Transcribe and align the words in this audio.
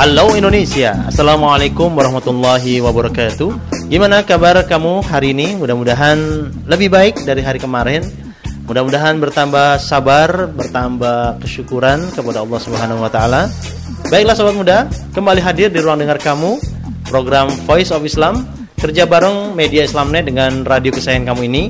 Halo 0.00 0.32
Indonesia, 0.32 0.96
Assalamualaikum 1.12 1.92
warahmatullahi 1.92 2.80
wabarakatuh 2.80 3.52
Gimana 3.92 4.24
kabar 4.24 4.56
kamu 4.64 5.04
hari 5.04 5.36
ini? 5.36 5.60
Mudah-mudahan 5.60 6.16
lebih 6.64 6.88
baik 6.88 7.28
dari 7.28 7.44
hari 7.44 7.60
kemarin 7.60 8.00
Mudah-mudahan 8.64 9.20
bertambah 9.20 9.76
sabar, 9.76 10.48
bertambah 10.56 11.44
kesyukuran 11.44 12.16
kepada 12.16 12.40
Allah 12.40 12.60
Subhanahu 12.64 13.04
wa 13.04 13.12
taala. 13.12 13.52
Baiklah 14.08 14.32
sobat 14.32 14.56
muda, 14.56 14.88
kembali 15.12 15.44
hadir 15.44 15.68
di 15.68 15.84
ruang 15.84 16.00
dengar 16.00 16.16
kamu 16.16 16.56
program 17.04 17.52
Voice 17.68 17.92
of 17.92 18.00
Islam 18.00 18.48
kerja 18.80 19.04
bareng 19.04 19.52
media 19.52 19.84
Islamnet 19.84 20.24
dengan 20.24 20.64
radio 20.64 20.96
kesayangan 20.96 21.36
kamu 21.36 21.42
ini. 21.52 21.62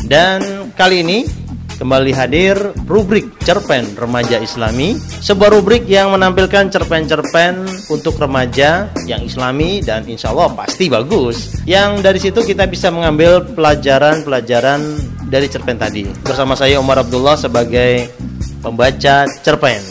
Dan 0.00 0.72
kali 0.72 1.04
ini 1.04 1.28
kembali 1.76 2.12
hadir 2.16 2.56
rubrik 2.88 3.36
cerpen 3.44 3.84
remaja 3.96 4.40
islami 4.40 4.96
sebuah 4.96 5.52
rubrik 5.52 5.84
yang 5.84 6.12
menampilkan 6.16 6.72
cerpen-cerpen 6.72 7.68
untuk 7.92 8.16
remaja 8.16 8.88
yang 9.04 9.20
islami 9.22 9.84
dan 9.84 10.06
insya 10.08 10.32
Allah 10.32 10.52
pasti 10.56 10.88
bagus. 10.88 11.60
Yang 11.68 11.90
dari 12.02 12.18
situ 12.22 12.40
kita 12.42 12.64
bisa 12.70 12.88
mengambil 12.94 13.42
pelajaran-pelajaran 13.42 14.80
dari 15.28 15.46
cerpen 15.50 15.76
tadi. 15.76 16.06
Bersama 16.22 16.54
saya 16.54 16.78
Umar 16.78 17.02
Abdullah 17.02 17.36
sebagai 17.36 18.08
pembaca 18.62 19.26
cerpen. 19.42 19.82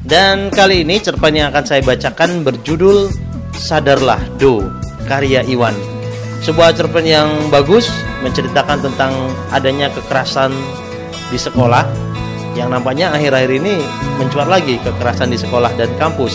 Dan 0.00 0.50
kali 0.50 0.82
ini 0.82 0.98
cerpen 0.98 1.36
yang 1.36 1.54
akan 1.54 1.64
saya 1.64 1.84
bacakan 1.86 2.42
berjudul 2.42 3.12
Sadarlah 3.54 4.18
Do 4.40 4.64
karya 5.06 5.46
Iwan. 5.46 5.76
Sebuah 6.40 6.72
cerpen 6.72 7.04
yang 7.04 7.28
bagus 7.52 7.86
menceritakan 8.24 8.80
tentang 8.80 9.12
adanya 9.52 9.92
kekerasan 9.92 10.50
di 11.30 11.38
sekolah 11.38 11.86
yang 12.58 12.74
nampaknya 12.74 13.14
akhir-akhir 13.14 13.62
ini 13.62 13.78
mencuat 14.18 14.50
lagi 14.50 14.76
kekerasan 14.82 15.30
di 15.30 15.38
sekolah 15.38 15.70
dan 15.78 15.88
kampus. 15.96 16.34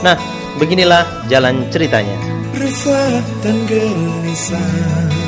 Nah, 0.00 0.16
beginilah 0.56 1.28
jalan 1.28 1.68
ceritanya. 1.68 2.16
Resah 2.56 3.22
dan 3.44 3.56
gelisah 3.68 5.20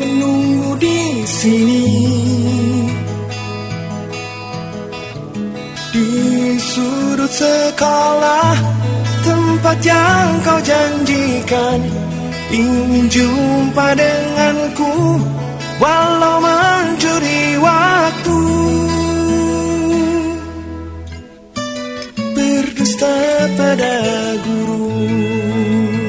menunggu 0.00 0.74
di 0.80 1.22
sini 1.28 1.86
di 5.92 6.08
sudut 6.58 7.30
sekolah 7.30 8.54
tempat 9.20 9.78
yang 9.84 10.28
kau 10.40 10.60
janjikan 10.64 11.99
ingin 12.50 13.06
jumpa 13.06 13.94
denganku 13.94 15.22
walau 15.78 16.42
mencuri 16.42 17.54
waktu 17.62 18.38
berdusta 22.34 23.14
pada 23.54 23.94
guru 24.42 24.90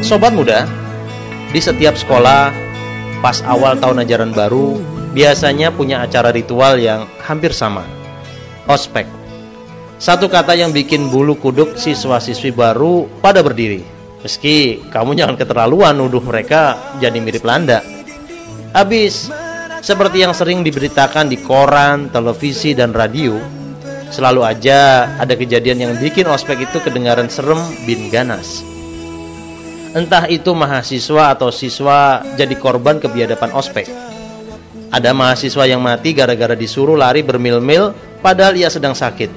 Sobat 0.02 0.36
muda, 0.36 0.68
di 1.56 1.62
setiap 1.62 1.96
sekolah 1.96 2.52
pas 3.22 3.40
awal 3.48 3.78
tahun 3.80 4.04
ajaran 4.04 4.34
baru 4.36 4.76
biasanya 5.14 5.72
punya 5.72 6.04
acara 6.04 6.34
ritual 6.34 6.82
yang 6.82 7.06
hampir 7.24 7.54
sama. 7.56 7.86
Ospek. 8.66 9.06
Satu 10.02 10.26
kata 10.26 10.58
yang 10.58 10.74
bikin 10.74 11.14
bulu 11.14 11.38
kuduk 11.38 11.78
siswa-siswi 11.78 12.50
baru 12.50 13.06
pada 13.22 13.46
berdiri. 13.46 14.01
Meski 14.22 14.78
kamu 14.94 15.18
jangan 15.18 15.34
keterlaluan 15.34 15.98
nuduh 15.98 16.22
mereka 16.22 16.78
jadi 17.02 17.18
mirip 17.18 17.42
Landa. 17.42 17.82
Habis, 18.70 19.34
seperti 19.82 20.22
yang 20.22 20.38
sering 20.38 20.62
diberitakan 20.62 21.26
di 21.26 21.42
koran, 21.42 22.14
televisi, 22.14 22.78
dan 22.78 22.94
radio, 22.94 23.42
selalu 24.14 24.46
aja 24.46 25.10
ada 25.18 25.34
kejadian 25.34 25.78
yang 25.82 25.94
bikin 25.98 26.30
ospek 26.30 26.70
itu 26.70 26.78
kedengaran 26.86 27.34
serem 27.34 27.58
bin 27.90 28.14
ganas. 28.14 28.62
Entah 29.92 30.30
itu 30.30 30.54
mahasiswa 30.54 31.36
atau 31.36 31.50
siswa 31.50 32.22
jadi 32.38 32.54
korban 32.56 33.02
kebiadaban 33.02 33.52
ospek. 33.58 33.90
Ada 34.94 35.18
mahasiswa 35.18 35.66
yang 35.66 35.82
mati 35.82 36.14
gara-gara 36.14 36.54
disuruh 36.54 36.96
lari 36.96 37.26
bermil-mil 37.26 37.92
padahal 38.22 38.54
ia 38.54 38.70
sedang 38.70 38.94
sakit. 38.94 39.34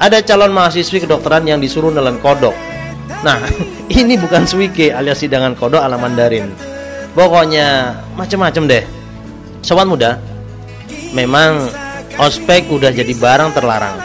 Ada 0.00 0.24
calon 0.24 0.50
mahasiswi 0.50 1.04
kedokteran 1.04 1.44
yang 1.44 1.60
disuruh 1.60 1.92
nelen 1.92 2.18
kodok 2.18 2.75
Nah, 3.22 3.38
ini 4.00 4.18
bukan 4.18 4.46
suike 4.46 4.90
alias 4.92 5.22
sidangan 5.22 5.54
kodok 5.54 5.82
ala 5.82 5.98
Mandarin. 5.98 6.50
Pokoknya 7.16 7.96
macam-macam 8.14 8.62
deh. 8.68 8.84
Sobat 9.64 9.88
muda, 9.88 10.20
memang 11.16 11.66
ospek 12.20 12.68
udah 12.68 12.92
jadi 12.92 13.12
barang 13.16 13.56
terlarang. 13.56 13.96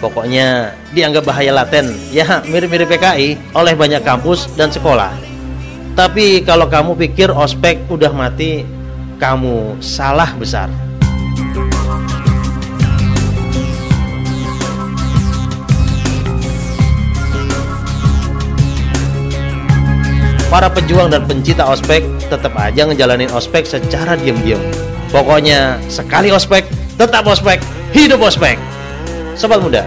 Pokoknya 0.00 0.76
dianggap 0.96 1.28
bahaya 1.28 1.52
laten, 1.52 1.92
ya 2.08 2.40
mirip-mirip 2.48 2.88
PKI 2.88 3.52
oleh 3.52 3.74
banyak 3.76 4.00
kampus 4.00 4.48
dan 4.56 4.72
sekolah. 4.72 5.12
Tapi 5.92 6.40
kalau 6.46 6.70
kamu 6.70 6.96
pikir 6.96 7.28
ospek 7.28 7.84
udah 7.90 8.08
mati, 8.14 8.64
kamu 9.20 9.76
salah 9.84 10.32
besar. 10.40 10.72
Para 20.50 20.66
pejuang 20.66 21.08
dan 21.14 21.22
pencinta 21.24 21.62
ospek 21.70 22.02
tetap 22.26 22.52
aja 22.58 22.84
ngejalanin 22.84 23.30
ospek 23.30 23.62
secara 23.62 24.18
diam-diam. 24.18 24.58
Pokoknya 25.14 25.78
sekali 25.86 26.34
ospek, 26.34 26.66
tetap 26.98 27.22
ospek, 27.24 27.62
hidup 27.94 28.18
ospek. 28.20 28.58
Sobat 29.38 29.62
muda, 29.62 29.86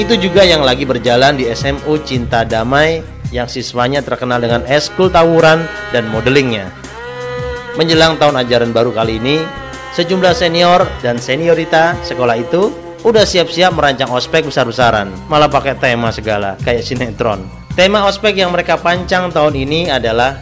itu 0.00 0.16
juga 0.16 0.42
yang 0.42 0.64
lagi 0.64 0.88
berjalan 0.88 1.36
di 1.36 1.46
SMU 1.52 2.00
Cinta 2.02 2.42
Damai 2.42 3.04
yang 3.30 3.46
siswanya 3.46 4.02
terkenal 4.02 4.42
dengan 4.42 4.64
eskul 4.66 5.12
tawuran 5.12 5.62
dan 5.94 6.08
modelingnya. 6.08 6.72
Menjelang 7.78 8.18
tahun 8.18 8.42
ajaran 8.42 8.74
baru 8.74 8.90
kali 8.90 9.22
ini, 9.22 9.38
sejumlah 9.94 10.34
senior 10.34 10.88
dan 11.04 11.20
seniorita 11.20 11.94
sekolah 12.02 12.36
itu 12.40 12.74
udah 13.06 13.24
siap-siap 13.24 13.76
merancang 13.76 14.10
ospek 14.10 14.48
besar-besaran, 14.48 15.08
malah 15.30 15.48
pakai 15.48 15.78
tema 15.78 16.10
segala, 16.10 16.58
kayak 16.60 16.84
sinetron. 16.84 17.59
Tema 17.80 18.04
ospek 18.04 18.36
yang 18.36 18.52
mereka 18.52 18.76
pancang 18.76 19.32
tahun 19.32 19.56
ini 19.56 19.88
adalah 19.88 20.36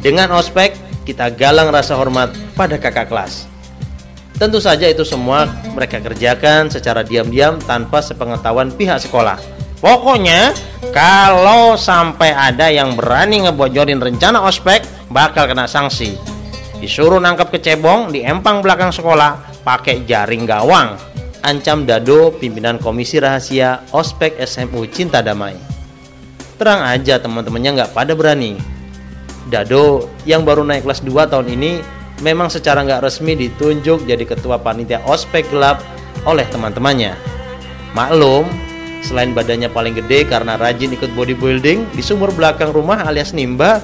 dengan 0.00 0.32
ospek 0.32 0.72
kita 1.04 1.28
galang 1.36 1.68
rasa 1.68 1.92
hormat 1.92 2.32
pada 2.56 2.80
kakak 2.80 3.12
kelas. 3.12 3.44
Tentu 4.40 4.56
saja 4.56 4.88
itu 4.88 5.04
semua 5.04 5.52
mereka 5.76 6.00
kerjakan 6.00 6.72
secara 6.72 7.04
diam-diam 7.04 7.60
tanpa 7.60 8.00
sepengetahuan 8.00 8.72
pihak 8.72 9.04
sekolah. 9.04 9.36
Pokoknya 9.84 10.56
kalau 10.88 11.76
sampai 11.76 12.32
ada 12.32 12.72
yang 12.72 12.96
berani 12.96 13.44
ngebojorin 13.44 14.00
rencana 14.00 14.40
ospek 14.48 14.80
bakal 15.12 15.44
kena 15.44 15.68
sanksi. 15.68 16.16
Disuruh 16.80 17.20
nangkap 17.20 17.52
kecebong 17.52 18.16
di 18.16 18.24
empang 18.24 18.64
belakang 18.64 18.96
sekolah 18.96 19.60
pakai 19.60 20.08
jaring 20.08 20.48
gawang 20.48 20.96
ancam 21.44 21.84
Dado 21.84 22.32
pimpinan 22.32 22.80
Komisi 22.80 23.20
Rahasia 23.20 23.84
Ospek 23.92 24.40
SMU 24.40 24.88
Cinta 24.88 25.20
Damai. 25.20 25.67
Terang 26.58 26.82
aja 26.82 27.22
teman-temannya 27.22 27.70
nggak 27.78 27.94
pada 27.94 28.18
berani. 28.18 28.58
Dado 29.46 30.10
yang 30.26 30.42
baru 30.42 30.66
naik 30.66 30.82
kelas 30.82 31.06
2 31.06 31.30
tahun 31.30 31.46
ini 31.54 31.78
memang 32.26 32.50
secara 32.50 32.82
nggak 32.82 33.06
resmi 33.06 33.38
ditunjuk 33.38 34.02
jadi 34.02 34.26
ketua 34.26 34.58
panitia 34.58 34.98
Ospek 35.06 35.46
Gelap 35.54 35.78
oleh 36.26 36.42
teman-temannya. 36.50 37.14
Maklum, 37.94 38.50
selain 39.06 39.30
badannya 39.30 39.70
paling 39.70 39.94
gede 39.94 40.26
karena 40.26 40.58
rajin 40.58 40.90
ikut 40.90 41.14
bodybuilding 41.14 41.94
di 41.94 42.02
sumur 42.02 42.34
belakang 42.34 42.74
rumah 42.74 43.06
alias 43.06 43.30
Nimba, 43.30 43.78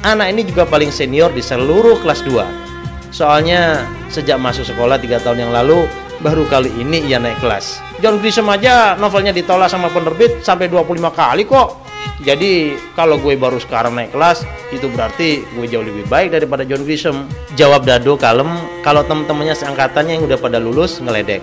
anak 0.00 0.32
ini 0.32 0.48
juga 0.48 0.64
paling 0.64 0.88
senior 0.88 1.28
di 1.28 1.44
seluruh 1.44 2.00
kelas 2.00 2.24
2. 2.24 3.12
Soalnya 3.12 3.84
sejak 4.08 4.40
masuk 4.40 4.64
sekolah 4.64 4.96
3 4.96 5.20
tahun 5.20 5.44
yang 5.44 5.52
lalu 5.52 5.84
baru 6.24 6.48
kali 6.48 6.72
ini 6.80 7.04
ia 7.04 7.20
naik 7.20 7.36
kelas. 7.44 7.84
John 8.00 8.16
Grisham 8.16 8.48
aja 8.48 8.96
novelnya 8.96 9.36
ditolak 9.36 9.68
sama 9.68 9.92
penerbit 9.92 10.40
sampai 10.40 10.72
25 10.72 11.12
kali 11.12 11.44
kok. 11.44 11.83
Jadi 12.22 12.78
kalau 12.94 13.18
gue 13.18 13.34
baru 13.34 13.58
sekarang 13.58 13.98
naik 13.98 14.14
kelas 14.14 14.46
itu 14.70 14.86
berarti 14.86 15.42
gue 15.58 15.66
jauh 15.66 15.82
lebih 15.82 16.06
baik 16.06 16.30
daripada 16.30 16.62
John 16.62 16.86
Grisham. 16.86 17.26
Jawab 17.58 17.82
Dado 17.82 18.14
kalem 18.14 18.46
kalau 18.86 19.02
temen-temennya 19.02 19.58
seangkatannya 19.58 20.22
yang 20.22 20.24
udah 20.30 20.38
pada 20.38 20.62
lulus 20.62 21.02
ngeledek. 21.02 21.42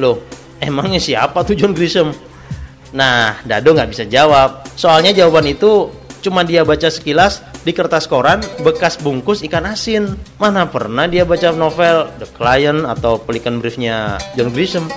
Loh, 0.00 0.24
emangnya 0.64 0.96
siapa 0.96 1.44
tuh 1.44 1.52
John 1.52 1.76
Grisham? 1.76 2.16
Nah, 2.96 3.36
Dado 3.44 3.76
nggak 3.76 3.92
bisa 3.92 4.08
jawab. 4.08 4.64
Soalnya 4.80 5.12
jawaban 5.12 5.44
itu 5.52 5.92
cuma 6.24 6.40
dia 6.40 6.64
baca 6.64 6.88
sekilas 6.88 7.44
di 7.60 7.74
kertas 7.76 8.08
koran 8.08 8.40
bekas 8.64 8.96
bungkus 8.96 9.44
ikan 9.44 9.68
asin. 9.68 10.16
Mana 10.40 10.64
pernah 10.72 11.04
dia 11.04 11.28
baca 11.28 11.52
novel 11.52 12.08
The 12.16 12.32
Client 12.32 12.88
atau 12.88 13.20
Pelikan 13.20 13.60
Briefnya 13.60 14.16
John 14.40 14.56
Grisham. 14.56 14.88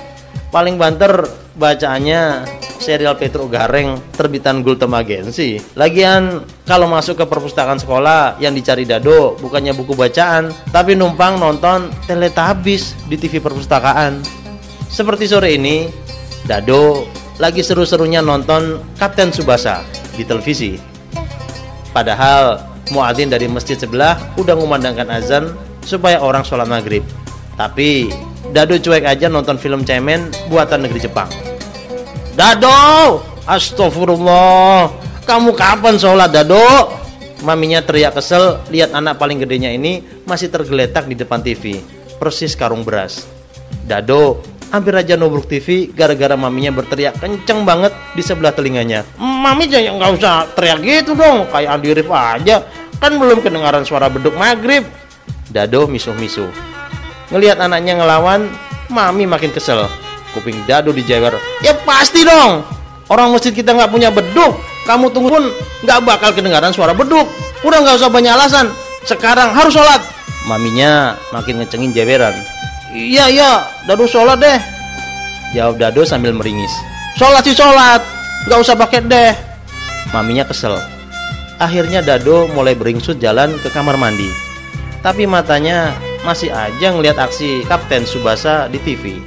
Paling 0.56 0.80
banter 0.80 1.12
bacaannya 1.60 2.48
serial 2.80 3.20
Petro 3.20 3.44
Gareng 3.52 4.00
terbitan 4.16 4.64
Gultom 4.64 4.96
Agency. 4.96 5.60
Lagian 5.76 6.48
kalau 6.64 6.88
masuk 6.88 7.20
ke 7.20 7.26
perpustakaan 7.28 7.76
sekolah 7.76 8.40
yang 8.40 8.56
dicari 8.56 8.88
Dado 8.88 9.36
bukannya 9.44 9.76
buku 9.76 10.00
bacaan, 10.00 10.56
tapi 10.72 10.96
numpang 10.96 11.44
nonton 11.44 11.92
teletabis 12.08 12.96
di 13.12 13.20
TV 13.20 13.44
perpustakaan. 13.44 14.24
Seperti 14.88 15.28
sore 15.28 15.60
ini, 15.60 15.92
Dado 16.48 17.04
lagi 17.36 17.60
seru-serunya 17.60 18.24
nonton 18.24 18.80
Kapten 18.96 19.36
Subasa 19.36 19.84
di 20.16 20.24
televisi. 20.24 20.80
Padahal 21.92 22.64
muadzin 22.96 23.28
dari 23.28 23.52
masjid 23.52 23.76
sebelah 23.76 24.16
udah 24.40 24.56
mengumandangkan 24.56 25.20
azan 25.20 25.52
supaya 25.84 26.24
orang 26.24 26.48
sholat 26.48 26.72
maghrib. 26.72 27.04
Tapi 27.60 28.08
Dado 28.56 28.80
cuek 28.80 29.04
aja 29.04 29.28
nonton 29.28 29.60
film 29.60 29.84
cemen 29.84 30.32
buatan 30.48 30.88
negeri 30.88 31.04
Jepang. 31.04 31.28
Dado, 32.40 33.20
astagfirullah, 33.44 34.96
kamu 35.28 35.52
kapan 35.60 36.00
sholat 36.00 36.32
Dado? 36.32 36.64
Maminya 37.44 37.84
teriak 37.84 38.16
kesel 38.16 38.64
lihat 38.72 38.96
anak 38.96 39.20
paling 39.20 39.44
gedenya 39.44 39.76
ini 39.76 40.00
masih 40.24 40.48
tergeletak 40.48 41.04
di 41.04 41.20
depan 41.20 41.44
TV, 41.44 41.84
persis 42.16 42.56
karung 42.56 42.88
beras. 42.88 43.28
Dado 43.84 44.40
hampir 44.72 44.96
aja 44.96 45.20
nubruk 45.20 45.52
TV 45.52 45.92
gara-gara 45.92 46.40
maminya 46.40 46.80
berteriak 46.80 47.20
kenceng 47.20 47.68
banget 47.68 47.92
di 48.16 48.24
sebelah 48.24 48.56
telinganya. 48.56 49.04
Mami 49.20 49.68
jangan 49.68 50.00
nggak 50.00 50.12
usah 50.16 50.48
teriak 50.56 50.80
gitu 50.80 51.12
dong, 51.12 51.44
kayak 51.52 51.76
Andi 51.76 51.92
Rif 51.92 52.08
aja. 52.08 52.64
Kan 53.04 53.20
belum 53.20 53.44
kedengaran 53.44 53.84
suara 53.84 54.08
beduk 54.08 54.40
maghrib. 54.40 54.88
Dado 55.52 55.92
misuh-misuh. 55.92 56.75
Ngelihat 57.34 57.58
anaknya 57.58 57.98
ngelawan, 57.98 58.52
mami 58.90 59.26
makin 59.26 59.50
kesel. 59.50 59.90
Kuping 60.36 60.68
Dado 60.68 60.92
dijewer. 60.92 61.34
Ya 61.64 61.74
pasti 61.88 62.28
dong. 62.28 62.62
Orang 63.08 63.32
masjid 63.32 63.54
kita 63.54 63.72
nggak 63.72 63.90
punya 63.90 64.10
beduk. 64.12 64.58
Kamu 64.86 65.10
tunggu 65.10 65.30
pun 65.34 65.44
nggak 65.82 66.00
bakal 66.06 66.30
kedengaran 66.36 66.74
suara 66.76 66.94
beduk. 66.94 67.26
Udah 67.66 67.82
nggak 67.82 67.98
usah 67.98 68.12
banyak 68.12 68.34
alasan. 68.34 68.70
Sekarang 69.06 69.54
harus 69.54 69.74
sholat. 69.74 70.02
Maminya 70.46 71.18
makin 71.34 71.62
ngecengin 71.62 71.94
jeweran. 71.94 72.34
Iya 72.94 73.26
iya, 73.32 73.52
Dado 73.90 74.06
sholat 74.06 74.38
deh. 74.38 74.60
Jawab 75.58 75.82
Dado 75.82 76.06
sambil 76.06 76.36
meringis. 76.36 76.72
Sholat 77.18 77.48
sih 77.48 77.56
sholat, 77.56 78.04
nggak 78.46 78.60
usah 78.60 78.76
pakai 78.76 79.02
deh. 79.08 79.34
Maminya 80.14 80.46
kesel. 80.46 80.78
Akhirnya 81.58 82.04
Dado 82.04 82.52
mulai 82.52 82.76
beringsut 82.76 83.18
jalan 83.18 83.56
ke 83.64 83.72
kamar 83.72 83.96
mandi. 83.96 84.28
Tapi 85.00 85.24
matanya 85.26 85.96
masih 86.26 86.50
aja 86.50 86.90
ngeliat 86.90 87.22
aksi 87.22 87.62
Kapten 87.70 88.02
Subasa 88.10 88.66
di 88.66 88.82
TV. 88.82 89.22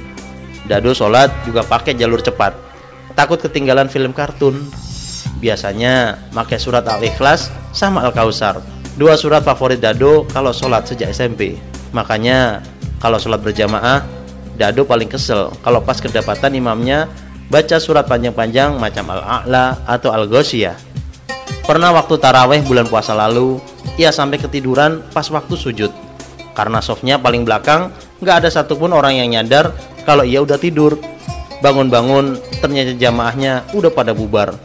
Dado 0.67 0.91
sholat 0.91 1.31
juga 1.47 1.63
pakai 1.63 1.95
jalur 1.95 2.19
cepat. 2.19 2.51
Takut 3.15 3.39
ketinggalan 3.39 3.87
film 3.87 4.11
kartun. 4.11 4.59
Biasanya 5.39 6.19
pakai 6.35 6.59
surat 6.59 6.83
Al-Ikhlas 6.83 7.47
sama 7.71 8.03
Al-Kausar. 8.03 8.59
Dua 8.99 9.15
surat 9.15 9.39
favorit 9.47 9.79
Dado 9.79 10.27
kalau 10.27 10.51
sholat 10.51 10.91
sejak 10.91 11.15
SMP. 11.15 11.55
Makanya 11.95 12.59
kalau 12.99 13.15
sholat 13.15 13.39
berjamaah, 13.39 14.03
Dado 14.59 14.83
paling 14.83 15.07
kesel 15.07 15.55
kalau 15.63 15.79
pas 15.79 16.03
kedapatan 16.03 16.51
imamnya 16.51 17.07
baca 17.47 17.79
surat 17.79 18.03
panjang-panjang 18.11 18.75
macam 18.75 19.07
Al-A'la 19.07 19.87
atau 19.87 20.11
Al-Ghoshiyah. 20.11 20.75
Pernah 21.63 21.95
waktu 21.95 22.19
taraweh 22.19 22.59
bulan 22.67 22.91
puasa 22.91 23.15
lalu, 23.15 23.63
ia 23.95 24.11
sampai 24.11 24.35
ketiduran 24.35 24.99
pas 25.15 25.31
waktu 25.31 25.55
sujud. 25.55 26.08
Karena 26.59 26.83
softnya 26.83 27.15
paling 27.15 27.47
belakang, 27.47 27.87
nggak 28.19 28.43
ada 28.43 28.49
satupun 28.51 28.91
orang 28.91 29.15
yang 29.15 29.31
nyadar 29.31 29.71
kalau 30.03 30.27
ia 30.27 30.43
udah 30.43 30.59
tidur. 30.59 30.99
Bangun-bangun, 31.63 32.35
ternyata 32.59 32.99
jamaahnya 32.99 33.71
udah 33.71 33.87
pada 33.87 34.11
bubar. 34.11 34.59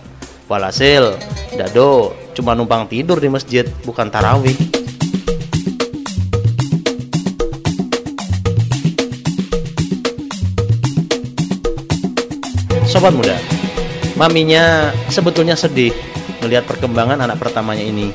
Walhasil, 0.51 1.15
Dado 1.55 2.11
cuma 2.35 2.59
numpang 2.59 2.91
tidur 2.91 3.23
di 3.23 3.31
masjid, 3.31 3.63
bukan 3.87 4.11
tarawih. 4.11 4.59
Sobat 12.91 13.15
muda, 13.15 13.39
maminya 14.19 14.91
sebetulnya 15.15 15.55
sedih 15.55 15.95
melihat 16.43 16.67
perkembangan 16.67 17.23
anak 17.23 17.39
pertamanya 17.39 17.87
ini. 17.87 18.11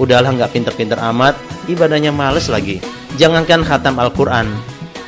Udahlah 0.00 0.32
nggak 0.32 0.56
pinter-pinter 0.56 0.96
amat, 1.12 1.36
ibadahnya 1.68 2.08
males 2.08 2.48
lagi. 2.48 2.93
Jangankan 3.14 3.62
khatam 3.62 3.94
Al-Quran, 4.02 4.50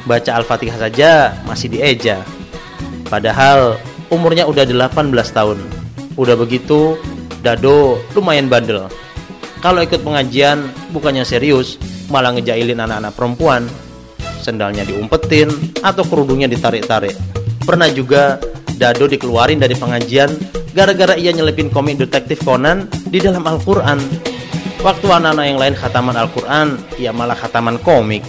baca 0.06 0.30
Al-Fatihah 0.38 0.78
saja 0.78 1.34
masih 1.42 1.66
dieja. 1.74 2.22
Padahal 3.10 3.78
umurnya 4.14 4.46
udah 4.46 4.62
18 4.62 5.10
tahun. 5.34 5.58
Udah 6.14 6.38
begitu, 6.38 6.94
Dado 7.42 8.02
lumayan 8.14 8.46
bandel. 8.50 8.86
Kalau 9.58 9.82
ikut 9.82 10.02
pengajian 10.06 10.66
bukannya 10.94 11.26
serius, 11.26 11.78
malah 12.06 12.34
ngejailin 12.34 12.78
anak-anak 12.78 13.12
perempuan. 13.14 13.62
Sendalnya 14.42 14.86
diumpetin 14.86 15.50
atau 15.82 16.06
kerudungnya 16.06 16.46
ditarik-tarik. 16.46 17.14
Pernah 17.66 17.90
juga 17.90 18.38
Dado 18.78 19.10
dikeluarin 19.10 19.58
dari 19.58 19.74
pengajian 19.74 20.30
gara-gara 20.76 21.16
ia 21.16 21.32
nyelipin 21.32 21.72
komik 21.72 21.96
detektif 21.96 22.44
Conan 22.44 22.86
di 23.08 23.18
dalam 23.18 23.42
Al-Quran. 23.42 23.96
Waktu 24.86 25.02
anak-anak 25.10 25.46
yang 25.50 25.58
lain 25.58 25.74
khataman 25.74 26.14
Al-Quran, 26.14 26.78
ia 26.94 27.10
malah 27.10 27.34
khataman 27.34 27.82
komik. 27.82 28.22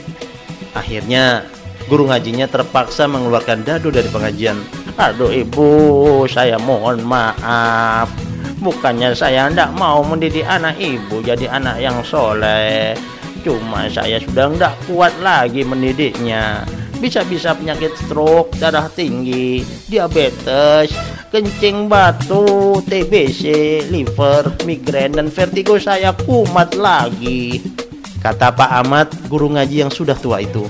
Akhirnya, 0.73 1.45
guru 1.85 2.09
ngajinya 2.09 2.49
terpaksa 2.49 3.05
mengeluarkan 3.05 3.61
Dado 3.61 3.93
dari 3.93 4.09
pengajian. 4.09 4.57
Aduh 4.97 5.29
ibu, 5.29 6.25
saya 6.25 6.57
mohon 6.57 7.05
maaf. 7.05 8.09
Bukannya 8.57 9.13
saya 9.13 9.53
tidak 9.53 9.69
mau 9.77 10.01
mendidik 10.01 10.49
anak 10.49 10.81
ibu 10.81 11.21
jadi 11.21 11.45
anak 11.45 11.77
yang 11.77 12.01
soleh. 12.01 12.97
Cuma 13.45 13.85
saya 13.93 14.17
sudah 14.17 14.49
tidak 14.49 14.73
kuat 14.89 15.13
lagi 15.21 15.61
mendidiknya 15.61 16.65
bisa-bisa 16.97 17.53
penyakit 17.53 17.93
stroke, 17.93 18.57
darah 18.57 18.89
tinggi, 18.89 19.61
diabetes, 19.85 20.89
kencing 21.27 21.91
batu, 21.91 22.79
TBC, 22.87 23.43
liver, 23.91 24.55
migrain, 24.63 25.11
dan 25.11 25.27
vertigo 25.27 25.75
saya 25.75 26.15
kumat 26.15 26.75
lagi. 26.79 27.59
Kata 28.23 28.51
Pak 28.55 28.71
Ahmad, 28.71 29.07
guru 29.27 29.51
ngaji 29.51 29.87
yang 29.87 29.91
sudah 29.91 30.15
tua 30.15 30.39
itu. 30.39 30.63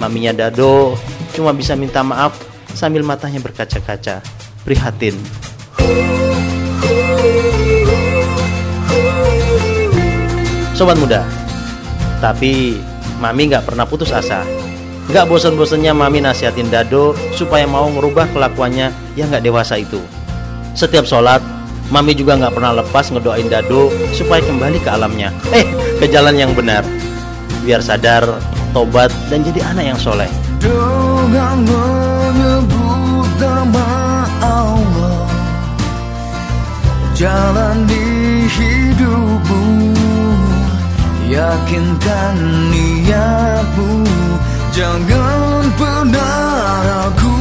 Maminya 0.00 0.34
Dado 0.34 0.96
cuma 1.36 1.54
bisa 1.54 1.76
minta 1.78 2.02
maaf 2.02 2.34
sambil 2.72 3.04
matanya 3.04 3.38
berkaca-kaca, 3.38 4.24
prihatin. 4.64 5.14
Sobat 10.72 10.96
muda, 10.98 11.22
tapi 12.18 12.80
Mami 13.22 13.54
nggak 13.54 13.70
pernah 13.70 13.86
putus 13.86 14.10
asa. 14.10 14.61
Nggak 15.10 15.26
bosan-bosannya 15.26 15.90
Mami 15.90 16.22
nasihatin 16.22 16.70
Dado 16.70 17.18
supaya 17.34 17.66
mau 17.66 17.90
ngerubah 17.90 18.30
kelakuannya 18.30 18.94
yang 19.18 19.34
nggak 19.34 19.42
dewasa 19.42 19.80
itu. 19.80 19.98
Setiap 20.78 21.02
sholat, 21.02 21.42
Mami 21.90 22.14
juga 22.14 22.38
nggak 22.38 22.54
pernah 22.54 22.78
lepas 22.78 23.10
ngedoain 23.10 23.50
Dado 23.50 23.90
supaya 24.14 24.38
kembali 24.46 24.78
ke 24.78 24.88
alamnya. 24.88 25.34
Eh, 25.50 25.66
ke 25.98 26.06
jalan 26.06 26.38
yang 26.38 26.54
benar. 26.54 26.86
Biar 27.66 27.82
sadar, 27.82 28.24
tobat, 28.70 29.10
dan 29.26 29.42
jadi 29.42 29.74
anak 29.74 29.84
yang 29.94 29.98
soleh. 29.98 30.30
Jalan 37.12 37.86
di 37.86 38.02
hidupmu 38.50 39.94
Yakinkan 41.30 42.36
niatmu 42.72 43.51
Jangan 44.72 45.68
pernah 45.76 46.80
ragu 46.80 47.36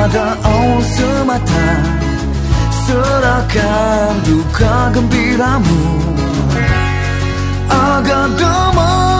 pada 0.00 0.32
semata. 0.96 1.68
Serahkan 2.88 4.16
duka 4.24 4.76
gembiramu. 4.96 5.82
Agar 7.68 8.32
damai 8.40 9.19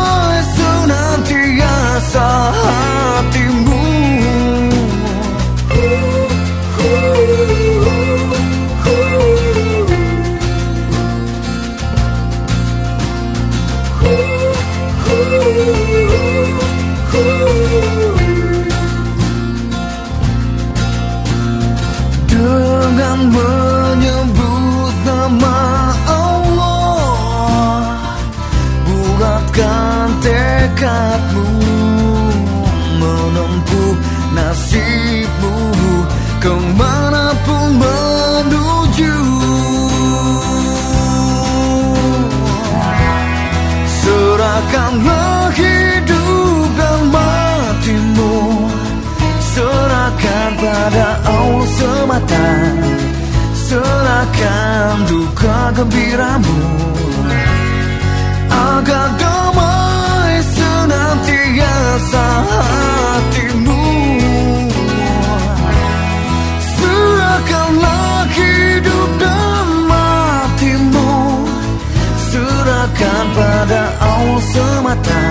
Semata 74.90 75.22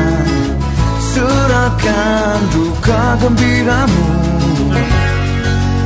Serahkan 1.04 2.40
duka 2.48 3.20
gembiramu 3.20 4.08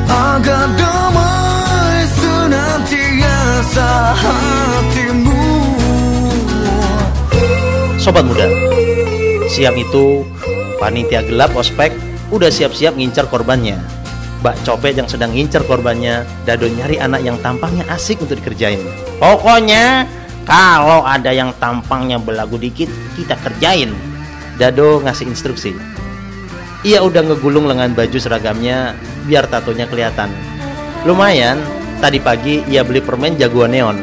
Agar 0.05 0.69
damai 0.77 2.05
senantiasa 2.13 4.13
hatimu 4.13 5.41
Sobat 7.97 8.29
muda, 8.29 8.45
siang 9.49 9.73
itu 9.73 10.21
panitia 10.77 11.25
gelap 11.25 11.57
ospek 11.57 11.97
udah 12.29 12.53
siap-siap 12.53 12.93
ngincar 12.93 13.25
korbannya. 13.31 13.79
Mbak 14.43 14.59
Copet 14.67 14.99
yang 14.99 15.07
sedang 15.07 15.31
ngincar 15.31 15.63
korbannya, 15.63 16.27
Dado 16.43 16.67
nyari 16.67 16.99
anak 16.99 17.23
yang 17.23 17.39
tampangnya 17.39 17.87
asik 17.87 18.19
untuk 18.19 18.43
dikerjain. 18.43 18.83
Pokoknya 19.23 20.03
kalau 20.43 21.07
ada 21.07 21.31
yang 21.31 21.55
tampangnya 21.55 22.19
belagu 22.19 22.59
dikit, 22.59 22.91
kita 23.15 23.39
kerjain. 23.39 23.95
Dado 24.59 24.99
ngasih 25.01 25.31
instruksi. 25.31 25.71
Ia 26.83 26.99
udah 26.99 27.23
ngegulung 27.23 27.63
lengan 27.63 27.95
baju 27.95 28.19
seragamnya 28.19 28.91
biar 29.23 29.47
tatonya 29.47 29.87
kelihatan. 29.87 30.27
Lumayan, 31.07 31.63
tadi 32.03 32.19
pagi 32.19 32.59
ia 32.67 32.83
beli 32.83 32.99
permen 32.99 33.39
jagoan 33.39 33.71
neon. 33.71 33.97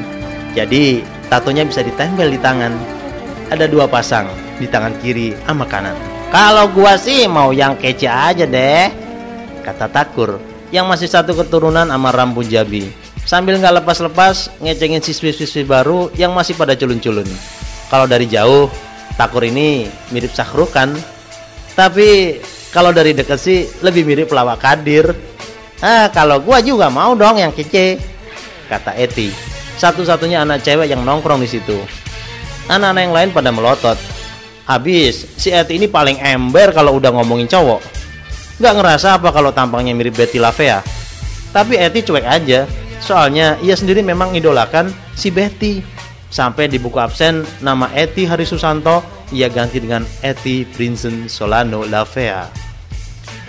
Jadi 0.56 1.04
tatonya 1.28 1.68
bisa 1.68 1.84
ditempel 1.84 2.32
di 2.32 2.40
tangan. 2.40 2.72
Ada 3.52 3.68
dua 3.68 3.84
pasang 3.84 4.32
di 4.56 4.64
tangan 4.64 4.96
kiri 5.04 5.36
sama 5.44 5.68
kanan. 5.68 5.94
Kalau 6.32 6.72
gua 6.72 6.96
sih 6.96 7.28
mau 7.28 7.52
yang 7.52 7.76
kece 7.76 8.06
aja 8.06 8.46
deh, 8.46 8.88
kata 9.60 9.90
Takur 9.90 10.40
yang 10.70 10.86
masih 10.86 11.10
satu 11.10 11.34
keturunan 11.34 11.90
sama 11.90 12.14
Rambu 12.14 12.46
Jabi. 12.46 12.99
Sambil 13.30 13.62
nggak 13.62 13.86
lepas-lepas 13.86 14.58
ngecengin 14.58 14.98
siswi-siswi 14.98 15.62
baru 15.62 16.10
yang 16.18 16.34
masih 16.34 16.58
pada 16.58 16.74
culun-culun. 16.74 17.30
Kalau 17.86 18.10
dari 18.10 18.26
jauh, 18.26 18.66
Takur 19.14 19.46
ini 19.46 19.86
mirip 20.10 20.34
Sahrukan. 20.34 20.98
Tapi 21.78 22.42
kalau 22.74 22.90
dari 22.90 23.14
dekat 23.14 23.38
sih 23.38 23.70
lebih 23.86 24.02
mirip 24.02 24.34
pelawak 24.34 24.58
Kadir. 24.58 25.14
Ah, 25.78 26.10
kalau 26.10 26.42
gua 26.42 26.58
juga 26.58 26.90
mau 26.90 27.14
dong 27.14 27.38
yang 27.38 27.54
kece, 27.54 28.02
kata 28.66 28.98
Eti. 28.98 29.30
Satu-satunya 29.78 30.42
anak 30.42 30.66
cewek 30.66 30.90
yang 30.90 31.06
nongkrong 31.06 31.38
di 31.38 31.46
situ. 31.46 31.78
Anak-anak 32.66 33.02
yang 33.06 33.14
lain 33.14 33.30
pada 33.30 33.54
melotot. 33.54 33.98
Habis, 34.66 35.38
si 35.38 35.54
Eti 35.54 35.78
ini 35.78 35.86
paling 35.86 36.18
ember 36.18 36.74
kalau 36.74 36.98
udah 36.98 37.14
ngomongin 37.14 37.46
cowok. 37.46 37.78
Gak 38.58 38.74
ngerasa 38.74 39.22
apa 39.22 39.30
kalau 39.30 39.54
tampangnya 39.54 39.94
mirip 39.94 40.18
Betty 40.18 40.42
Lavea. 40.42 40.82
Tapi 41.54 41.78
Eti 41.78 42.02
cuek 42.02 42.26
aja. 42.26 42.89
Soalnya 43.00 43.56
ia 43.64 43.74
sendiri 43.74 44.04
memang 44.04 44.36
idolakan 44.36 44.92
si 45.16 45.32
Betty. 45.32 45.82
Sampai 46.30 46.70
di 46.70 46.78
buku 46.78 46.94
absen 47.02 47.42
nama 47.58 47.90
Eti 47.90 48.22
Hari 48.22 48.46
Susanto 48.46 49.02
ia 49.34 49.50
ganti 49.50 49.82
dengan 49.82 50.06
Eti 50.22 50.62
Prinsen 50.62 51.26
Solano 51.26 51.82
Lavea. 51.82 52.46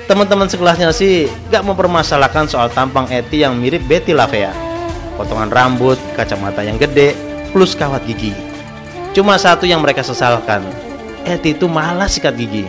Teman-teman 0.09 0.49
sekelasnya 0.49 0.89
sih 0.89 1.29
gak 1.53 1.61
mempermasalahkan 1.61 2.49
soal 2.49 2.73
tampang 2.73 3.05
Eti 3.13 3.45
yang 3.45 3.53
mirip 3.61 3.85
Betty 3.85 4.17
Lavea. 4.17 4.49
Potongan 5.13 5.53
rambut, 5.53 6.01
kacamata 6.17 6.65
yang 6.65 6.81
gede, 6.81 7.13
plus 7.53 7.77
kawat 7.77 8.01
gigi. 8.09 8.33
Cuma 9.13 9.37
satu 9.37 9.69
yang 9.69 9.85
mereka 9.85 10.01
sesalkan, 10.01 10.65
Eti 11.21 11.53
itu 11.53 11.69
malas 11.69 12.17
sikat 12.17 12.33
gigi. 12.33 12.65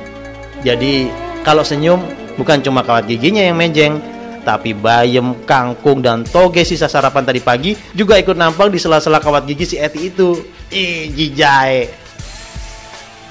Jadi 0.61 1.09
kalau 1.41 1.65
senyum 1.65 2.05
bukan 2.37 2.61
cuma 2.61 2.85
kawat 2.85 3.09
giginya 3.09 3.41
yang 3.41 3.57
menjeng, 3.57 3.97
tapi 4.43 4.75
bayam, 4.75 5.39
kangkung, 5.47 6.03
dan 6.03 6.27
toge 6.27 6.67
sisa 6.67 6.91
sarapan 6.91 7.23
tadi 7.23 7.39
pagi 7.39 7.79
juga 7.95 8.19
ikut 8.19 8.35
nampak 8.35 8.75
di 8.75 8.79
sela-sela 8.79 9.23
kawat 9.23 9.47
gigi 9.47 9.75
si 9.75 9.77
Eti 9.79 10.11
itu. 10.11 10.39
Ih, 10.75 11.11
jijai. 11.15 11.87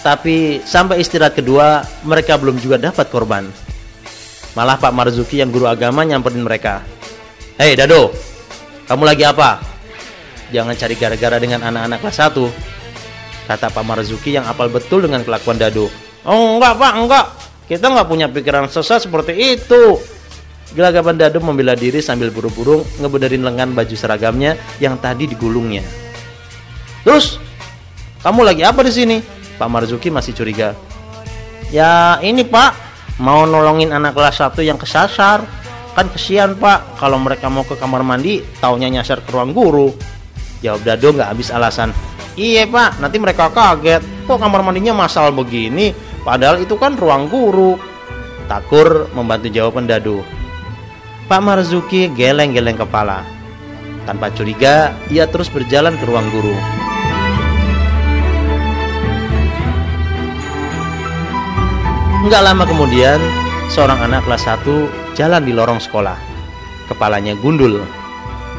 Tapi 0.02 0.64
sampai 0.66 1.04
istirahat 1.04 1.38
kedua, 1.38 1.86
mereka 2.08 2.40
belum 2.40 2.58
juga 2.58 2.82
dapat 2.82 3.12
korban. 3.12 3.46
Malah 4.58 4.76
Pak 4.82 4.92
Marzuki 4.92 5.40
yang 5.40 5.54
guru 5.54 5.70
agama 5.70 6.04
nyamperin 6.04 6.44
mereka. 6.44 6.82
Hei 7.56 7.78
Dado, 7.78 8.10
kamu 8.90 9.04
lagi 9.06 9.24
apa? 9.24 9.62
Jangan 10.52 10.76
cari 10.76 10.96
gara-gara 11.00 11.38
dengan 11.40 11.64
anak-anak 11.64 12.04
kelas 12.04 12.20
1 12.28 12.72
Kata 13.48 13.68
Pak 13.72 13.84
Marzuki 13.84 14.36
yang 14.36 14.44
apal 14.48 14.68
betul 14.68 15.04
dengan 15.04 15.24
kelakuan 15.28 15.60
Dado. 15.60 15.88
Oh 16.24 16.56
enggak 16.56 16.78
pak, 16.78 16.94
enggak. 16.96 17.26
Kita 17.66 17.88
nggak 17.88 18.08
punya 18.08 18.28
pikiran 18.30 18.68
sesat 18.68 19.08
seperti 19.08 19.34
itu. 19.58 20.00
Gelagapan 20.72 21.20
Dado 21.20 21.44
membela 21.44 21.76
diri 21.76 22.00
sambil 22.00 22.32
buru-buru 22.32 22.88
ngebenerin 23.04 23.44
lengan 23.44 23.76
baju 23.76 23.92
seragamnya 23.92 24.56
yang 24.80 24.96
tadi 24.96 25.28
digulungnya. 25.28 25.84
Terus, 27.04 27.36
kamu 28.24 28.48
lagi 28.48 28.64
apa 28.64 28.80
di 28.86 28.94
sini? 28.94 29.18
Pak 29.60 29.68
Marzuki 29.68 30.08
masih 30.08 30.32
curiga. 30.32 30.72
Ya 31.76 32.20
ini 32.24 32.48
pak, 32.48 32.72
mau 33.20 33.44
nolongin 33.44 33.92
anak 33.92 34.16
kelas 34.16 34.40
1 34.40 34.64
yang 34.64 34.80
kesasar. 34.80 35.44
Kan 35.92 36.08
kesian 36.08 36.56
pak, 36.56 36.96
kalau 36.96 37.20
mereka 37.20 37.52
mau 37.52 37.68
ke 37.68 37.76
kamar 37.76 38.00
mandi, 38.00 38.40
taunya 38.64 38.88
nyasar 38.88 39.20
ke 39.28 39.30
ruang 39.36 39.52
guru. 39.52 39.92
Jawab 40.64 40.88
Dado 40.88 41.12
nggak 41.12 41.30
habis 41.36 41.52
alasan. 41.52 41.92
Iya 42.40 42.64
pak, 42.64 43.04
nanti 43.04 43.20
mereka 43.20 43.52
kaget. 43.52 44.00
Kok 44.24 44.40
kamar 44.40 44.64
mandinya 44.64 44.96
masal 44.96 45.36
begini? 45.36 45.92
Padahal 46.24 46.64
itu 46.64 46.80
kan 46.80 46.96
ruang 46.96 47.28
guru. 47.28 47.76
Takur 48.48 49.12
membantu 49.12 49.52
jawaban 49.52 49.84
Dado. 49.84 50.41
Pak 51.32 51.40
Marzuki 51.40 52.12
geleng-geleng 52.12 52.76
kepala. 52.76 53.24
Tanpa 54.04 54.28
curiga, 54.36 54.92
ia 55.08 55.24
terus 55.32 55.48
berjalan 55.48 55.96
ke 55.96 56.04
ruang 56.04 56.28
guru. 56.28 56.52
Enggak 62.28 62.44
lama 62.44 62.68
kemudian, 62.68 63.16
seorang 63.72 64.12
anak 64.12 64.28
kelas 64.28 64.44
1 64.44 64.92
jalan 65.16 65.48
di 65.48 65.56
lorong 65.56 65.80
sekolah. 65.80 66.20
Kepalanya 66.92 67.40
gundul. 67.40 67.80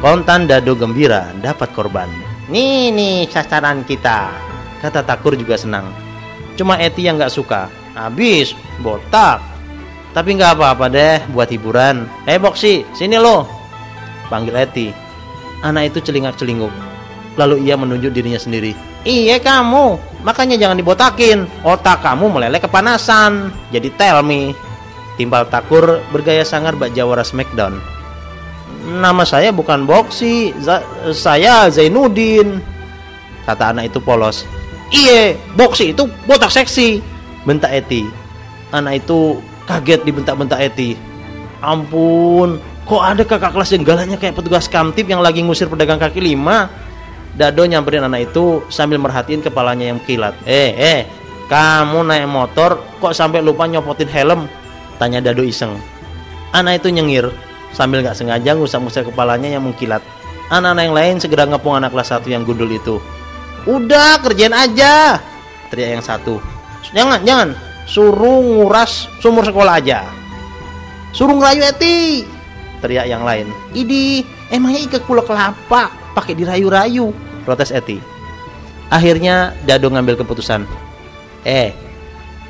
Kontan 0.00 0.49
dado 0.49 0.73
gembira 0.73 1.29
dapat 1.45 1.69
korban. 1.76 2.09
Nih 2.49 2.88
nih 2.88 3.29
sasaran 3.29 3.85
kita. 3.85 4.33
Kata 4.81 5.05
Takur 5.05 5.37
juga 5.37 5.61
senang. 5.61 5.93
Cuma 6.57 6.81
Eti 6.81 7.05
yang 7.05 7.21
nggak 7.21 7.37
suka. 7.37 7.69
Habis, 7.93 8.57
botak. 8.81 9.51
Tapi 10.12 10.37
nggak 10.37 10.61
apa-apa 10.61 10.87
deh 10.92 11.16
buat 11.33 11.49
hiburan. 11.49 12.04
Eh 12.28 12.37
Boksi, 12.37 12.85
sini 12.92 13.16
lo. 13.16 13.49
Panggil 14.28 14.57
Eti. 14.61 14.88
Anak 15.64 15.92
itu 15.92 16.04
celingak-celinguk. 16.04 16.73
Lalu 17.40 17.64
ia 17.64 17.81
menunjuk 17.81 18.12
dirinya 18.12 18.37
sendiri. 18.37 18.76
Iya 19.09 19.40
kamu, 19.40 19.99
makanya 20.23 20.61
jangan 20.61 20.76
dibotakin. 20.76 21.49
Otak 21.64 22.04
kamu 22.04 22.28
meleleh 22.28 22.61
kepanasan. 22.61 23.50
Jadi 23.73 23.88
tell 23.97 24.21
me. 24.21 24.52
Timpal 25.16 25.49
Takur 25.49 26.00
bergaya 26.12 26.45
sangar 26.45 26.76
bak 26.76 26.92
Jawara 26.92 27.25
Smackdown. 27.25 27.81
Nama 28.83 29.23
saya 29.25 29.49
bukan 29.54 29.88
Boksi, 29.88 30.52
Za- 30.61 30.85
saya 31.14 31.69
Zainuddin. 31.73 32.61
Kata 33.49 33.73
anak 33.73 33.92
itu 33.92 33.99
polos. 33.99 34.45
Iye, 34.92 35.40
Boksi 35.57 35.97
itu 35.97 36.04
botak 36.28 36.52
seksi. 36.52 37.00
Bentak 37.49 37.73
Eti. 37.73 38.07
Anak 38.73 39.04
itu 39.04 39.40
kaget 39.66 40.02
dibentak-bentak 40.02 40.59
Eti. 40.59 40.99
Ampun, 41.62 42.59
kok 42.87 43.02
ada 43.02 43.23
kakak 43.23 43.54
kelas 43.54 43.71
yang 43.71 43.87
galaknya 43.87 44.19
kayak 44.19 44.35
petugas 44.35 44.66
kamtip 44.66 45.07
yang 45.07 45.23
lagi 45.23 45.42
ngusir 45.42 45.71
pedagang 45.71 46.02
kaki 46.02 46.19
lima? 46.19 46.66
Dado 47.33 47.64
nyamperin 47.64 48.04
anak 48.04 48.35
itu 48.35 48.61
sambil 48.69 49.00
merhatiin 49.00 49.40
kepalanya 49.40 49.88
yang 49.88 50.02
kilat. 50.04 50.37
Eh, 50.45 50.75
eh, 50.76 51.00
kamu 51.49 52.04
naik 52.04 52.28
motor 52.28 52.83
kok 53.00 53.16
sampai 53.16 53.40
lupa 53.40 53.64
nyopotin 53.64 54.11
helm? 54.11 54.45
Tanya 55.00 55.25
Dado 55.25 55.40
iseng. 55.40 55.73
Anak 56.52 56.85
itu 56.85 56.92
nyengir 56.92 57.33
sambil 57.73 58.04
nggak 58.04 58.19
sengaja 58.19 58.52
ngusap-ngusap 58.52 59.09
kepalanya 59.09 59.49
yang 59.49 59.64
mengkilat. 59.64 60.04
Anak-anak 60.52 60.83
yang 60.85 60.97
lain 60.97 61.14
segera 61.16 61.49
ngepung 61.49 61.81
anak 61.81 61.97
kelas 61.97 62.12
satu 62.12 62.28
yang 62.28 62.45
gundul 62.45 62.69
itu. 62.69 63.00
Udah 63.64 64.21
kerjain 64.21 64.52
aja, 64.52 65.16
teriak 65.73 65.97
yang 65.97 66.04
satu. 66.04 66.37
Jangan, 66.92 67.25
jangan, 67.25 67.49
suruh 67.87 68.41
nguras 68.43 69.11
sumur 69.19 69.47
sekolah 69.47 69.79
aja. 69.83 70.07
Suruh 71.13 71.37
ngerayu 71.37 71.63
Eti, 71.69 72.25
teriak 72.80 73.06
yang 73.06 73.23
lain. 73.23 73.47
Idi, 73.76 74.25
emangnya 74.49 74.89
ikat 74.89 75.04
pulau 75.04 75.23
kelapa 75.23 75.93
pakai 76.17 76.33
dirayu-rayu, 76.33 77.13
protes 77.45 77.71
Eti. 77.71 78.00
Akhirnya 78.89 79.56
Dado 79.65 79.89
ngambil 79.89 80.21
keputusan. 80.21 80.65
Eh, 81.45 81.73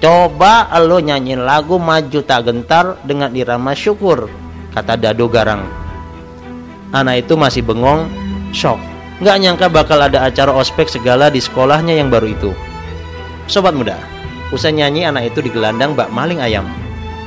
coba 0.02 0.66
lo 0.82 0.98
nyanyiin 0.98 1.42
lagu 1.42 1.78
Maju 1.78 2.20
Tak 2.22 2.50
Gentar 2.50 2.98
dengan 3.06 3.30
irama 3.34 3.74
syukur, 3.74 4.26
kata 4.74 4.98
Dado 4.98 5.26
garang. 5.26 5.62
Anak 6.92 7.26
itu 7.26 7.34
masih 7.38 7.64
bengong, 7.64 8.10
shock. 8.52 8.76
Nggak 9.22 9.38
nyangka 9.38 9.66
bakal 9.70 10.02
ada 10.02 10.26
acara 10.26 10.50
ospek 10.50 10.90
segala 10.90 11.30
di 11.30 11.38
sekolahnya 11.38 11.94
yang 11.94 12.10
baru 12.10 12.30
itu. 12.30 12.50
Sobat 13.46 13.72
muda, 13.72 13.96
usai 14.52 14.76
nyanyi 14.76 15.08
anak 15.08 15.32
itu 15.32 15.40
digelandang 15.40 15.96
bak 15.96 16.12
maling 16.12 16.38
ayam. 16.38 16.68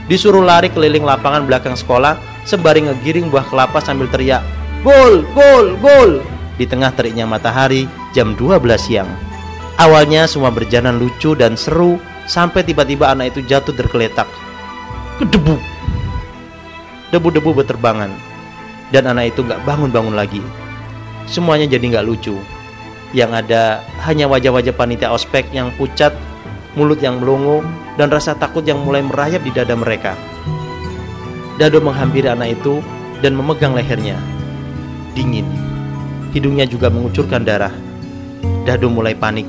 Disuruh 0.05 0.45
lari 0.45 0.69
keliling 0.69 1.01
lapangan 1.01 1.49
belakang 1.49 1.73
sekolah 1.73 2.15
sembari 2.45 2.85
ngegiring 2.85 3.33
buah 3.33 3.43
kelapa 3.49 3.81
sambil 3.81 4.05
teriak, 4.07 4.45
Gol, 4.85 5.25
gol, 5.33 5.73
gol! 5.81 6.21
Di 6.61 6.69
tengah 6.69 6.93
teriknya 6.93 7.25
matahari 7.25 7.89
jam 8.13 8.37
12 8.37 8.61
siang. 8.77 9.09
Awalnya 9.81 10.29
semua 10.29 10.53
berjalan 10.53 11.01
lucu 11.01 11.33
dan 11.33 11.57
seru 11.57 11.97
sampai 12.29 12.61
tiba-tiba 12.61 13.09
anak 13.09 13.33
itu 13.33 13.49
jatuh 13.49 13.73
tergeletak. 13.73 14.29
Kedebu. 15.17 15.57
Debu-debu 17.09 17.49
berterbangan. 17.49 18.13
Dan 18.93 19.09
anak 19.09 19.33
itu 19.33 19.41
nggak 19.41 19.65
bangun-bangun 19.65 20.13
lagi. 20.13 20.39
Semuanya 21.25 21.65
jadi 21.65 21.97
nggak 21.97 22.05
lucu. 22.05 22.37
Yang 23.09 23.31
ada 23.41 23.81
hanya 24.05 24.29
wajah-wajah 24.29 24.77
panitia 24.77 25.09
ospek 25.09 25.49
yang 25.49 25.73
pucat, 25.81 26.13
mulut 26.75 26.99
yang 26.99 27.23
melongo, 27.23 27.63
dan 27.95 28.11
rasa 28.11 28.35
takut 28.35 28.61
yang 28.67 28.83
mulai 28.83 29.01
merayap 29.01 29.41
di 29.41 29.51
dada 29.51 29.73
mereka. 29.75 30.13
Dado 31.55 31.79
menghampiri 31.79 32.27
anak 32.27 32.59
itu 32.59 32.83
dan 33.23 33.33
memegang 33.35 33.71
lehernya. 33.71 34.19
Dingin. 35.15 35.47
Hidungnya 36.35 36.67
juga 36.67 36.91
mengucurkan 36.91 37.47
darah. 37.47 37.71
Dado 38.67 38.91
mulai 38.91 39.15
panik. 39.15 39.47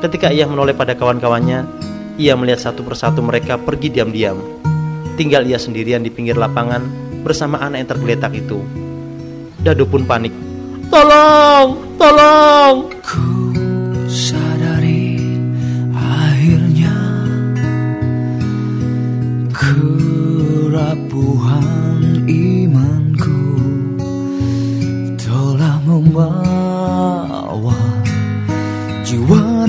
Ketika 0.00 0.32
ia 0.32 0.48
menoleh 0.48 0.72
pada 0.72 0.96
kawan-kawannya, 0.96 1.68
ia 2.16 2.32
melihat 2.32 2.72
satu 2.72 2.80
persatu 2.80 3.20
mereka 3.20 3.60
pergi 3.60 3.92
diam-diam. 3.92 4.40
Tinggal 5.20 5.44
ia 5.44 5.60
sendirian 5.60 6.00
di 6.00 6.08
pinggir 6.08 6.40
lapangan 6.40 6.84
bersama 7.20 7.60
anak 7.60 7.84
yang 7.84 7.90
tergeletak 7.92 8.32
itu. 8.32 8.64
Dado 9.60 9.84
pun 9.84 10.08
panik. 10.08 10.32
Tolong, 10.88 11.76
tolong! 12.00 12.76
Ku 13.04 13.65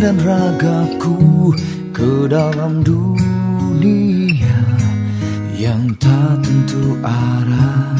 dan 0.07 0.23
ragaku 0.23 1.51
ke 1.91 2.31
dalam 2.31 2.79
dunia 2.79 4.63
yang 5.51 5.83
tak 5.99 6.39
tentu 6.47 6.95
arah. 7.03 7.91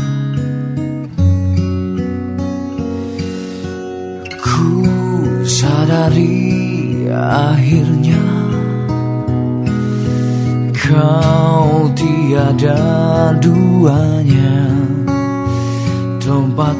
Ku 4.39 4.87
sadari 5.43 7.11
akhirnya 7.11 8.23
Kau 10.71 11.91
tiada 11.91 13.35
duanya 13.35 14.63
Tempat 16.23 16.75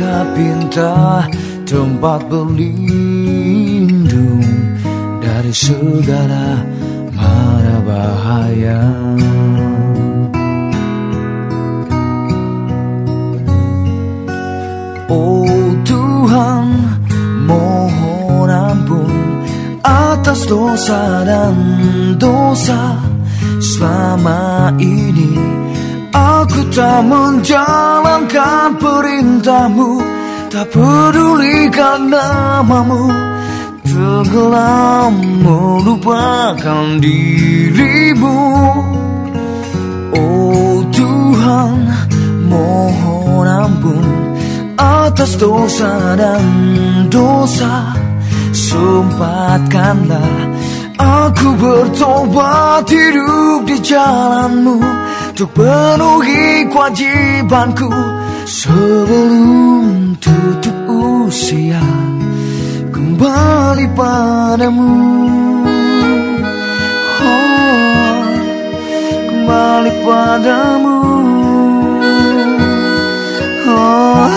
Beraneka 0.00 0.32
pinta 0.32 1.28
Tempat 1.68 2.24
berlindung 2.32 3.36
Dari 5.20 5.52
segala 5.52 6.64
mara 7.12 7.78
bahaya 7.84 8.80
Oh 15.10 15.74
Tuhan, 15.82 16.66
mohon 17.42 18.46
ampun 18.46 19.10
atas 19.82 20.46
dosa 20.46 21.26
dan 21.26 21.58
dosa 22.14 22.94
selama 23.58 24.70
ini. 24.78 25.59
Aku 26.10 26.66
tak 26.74 27.06
menjalankan 27.06 28.74
perintahmu, 28.82 30.02
tak 30.50 30.66
pedulikan 30.74 32.10
namamu, 32.10 33.14
tenggelam 33.86 35.14
melupakan 35.38 36.98
dirimu. 36.98 38.42
Oh 40.18 40.82
Tuhan, 40.90 41.78
mohon 42.50 43.46
ampun 43.46 44.06
atas 44.74 45.38
dosa 45.38 46.18
dan 46.18 46.42
dosa. 47.06 47.94
Sempatkanlah 48.50 50.50
Aku 51.00 51.56
bertobat 51.56 52.84
hidup 52.92 53.64
di 53.64 53.76
jalanmu 53.80 54.99
Untuk 55.40 55.56
penuhi 55.64 56.68
kewajibanku 56.68 57.88
Sebelum 58.44 60.12
tutup 60.20 60.76
usia 60.84 61.80
Kembali 62.92 63.88
padamu 63.96 64.92
oh, 67.24 68.20
Kembali 69.32 69.92
padamu 70.04 71.00
oh. 73.64 74.28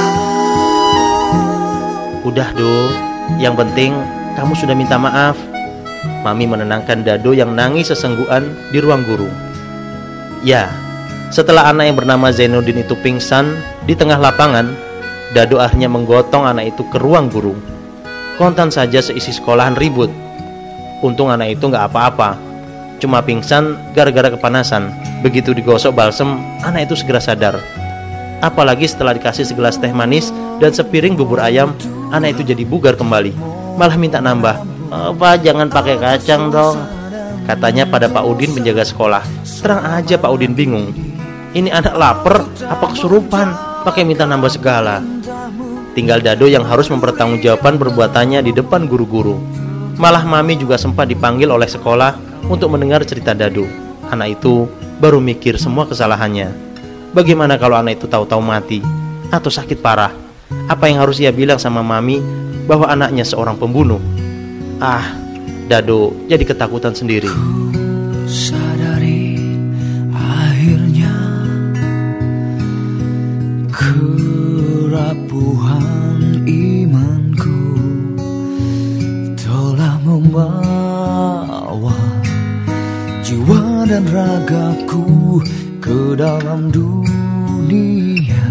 Udah 2.23 2.47
do, 2.55 2.75
yang 3.43 3.59
penting 3.59 3.91
kamu 4.39 4.55
sudah 4.55 4.71
minta 4.71 4.95
maaf. 4.95 5.35
Mami 6.23 6.47
menenangkan 6.47 7.03
Dado 7.03 7.35
yang 7.35 7.51
nangis 7.51 7.91
sesengguhan 7.91 8.47
di 8.71 8.79
ruang 8.79 9.03
guru. 9.03 9.27
Ya, 10.47 10.82
setelah 11.33 11.73
anak 11.73 11.89
yang 11.89 11.97
bernama 11.97 12.29
Zainuddin 12.29 12.85
itu 12.85 12.93
pingsan 13.01 13.57
di 13.89 13.97
tengah 13.97 14.21
lapangan, 14.21 14.69
Dado 15.33 15.57
akhirnya 15.57 15.89
menggotong 15.89 16.45
anak 16.45 16.77
itu 16.77 16.85
ke 16.93 17.01
ruang 17.01 17.25
guru. 17.25 17.57
Kontan 18.37 18.69
saja 18.69 19.01
seisi 19.01 19.33
sekolahan 19.33 19.73
ribut. 19.73 20.13
Untung 21.01 21.33
anak 21.33 21.57
itu 21.57 21.65
nggak 21.65 21.89
apa-apa, 21.89 22.37
cuma 23.01 23.25
pingsan 23.25 23.73
gara-gara 23.97 24.29
kepanasan. 24.29 24.93
Begitu 25.25 25.57
digosok 25.57 25.97
balsem, 25.97 26.37
anak 26.61 26.85
itu 26.85 27.01
segera 27.01 27.17
sadar. 27.17 27.57
Apalagi 28.45 28.85
setelah 28.85 29.17
dikasih 29.17 29.49
segelas 29.49 29.81
teh 29.81 29.89
manis 29.89 30.29
dan 30.61 30.69
sepiring 30.69 31.17
bubur 31.17 31.41
ayam, 31.41 31.73
anak 32.13 32.37
itu 32.37 32.53
jadi 32.53 32.61
bugar 32.61 32.93
kembali. 32.93 33.33
Malah 33.73 33.97
minta 33.97 34.21
nambah. 34.21 34.61
Apa 34.93 35.41
jangan 35.41 35.65
pakai 35.65 35.97
kacang 35.97 36.53
dong? 36.53 36.77
Katanya 37.49 37.89
pada 37.89 38.05
Pak 38.05 38.21
Udin 38.21 38.53
menjaga 38.53 38.85
sekolah. 38.85 39.25
Terang 39.65 39.81
aja 39.81 40.13
Pak 40.15 40.29
Udin 40.29 40.53
bingung. 40.53 41.12
Ini 41.53 41.69
anak 41.69 41.93
lapar 41.93 42.49
apa 42.65 42.85
kesurupan? 42.97 43.47
Pakai 43.85 44.01
minta 44.01 44.25
nambah 44.25 44.49
segala. 44.49 45.05
Tinggal 45.93 46.25
Dado 46.25 46.49
yang 46.49 46.65
harus 46.65 46.89
mempertanggungjawabkan 46.89 47.77
perbuatannya 47.77 48.41
di 48.41 48.49
depan 48.49 48.89
guru-guru. 48.89 49.37
Malah 50.01 50.25
Mami 50.25 50.57
juga 50.57 50.81
sempat 50.81 51.05
dipanggil 51.13 51.53
oleh 51.53 51.69
sekolah 51.69 52.17
untuk 52.49 52.73
mendengar 52.73 53.05
cerita 53.05 53.37
Dado. 53.37 53.69
Anak 54.09 54.41
itu 54.41 54.65
baru 54.97 55.21
mikir 55.21 55.61
semua 55.61 55.85
kesalahannya. 55.85 56.49
Bagaimana 57.13 57.61
kalau 57.61 57.77
anak 57.77 58.01
itu 58.01 58.09
tahu-tahu 58.09 58.41
mati 58.41 58.81
atau 59.29 59.53
sakit 59.53 59.77
parah? 59.77 60.09
Apa 60.65 60.89
yang 60.89 61.05
harus 61.05 61.21
ia 61.21 61.29
bilang 61.29 61.61
sama 61.61 61.85
mami 61.85 62.17
bahwa 62.65 62.89
anaknya 62.89 63.21
seorang 63.21 63.61
pembunuh? 63.61 64.01
Ah, 64.81 65.05
Dado 65.69 66.17
jadi 66.25 66.41
ketakutan 66.49 66.97
sendiri. 66.97 67.29
Kerapuhan 75.33 76.45
imanku 76.45 77.57
telah 79.33 79.97
membawa 80.05 81.97
jiwa 83.25 83.81
dan 83.89 84.05
ragaku 84.13 85.41
ke 85.81 86.13
dalam 86.13 86.69
dunia 86.69 88.45